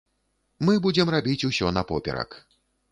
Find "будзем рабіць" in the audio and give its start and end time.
0.85-1.47